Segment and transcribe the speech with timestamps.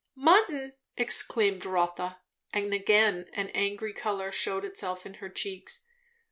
[0.15, 5.81] "Mutton!" exclaimed Rotha, and again an angry colour shewed itself in her cheeks.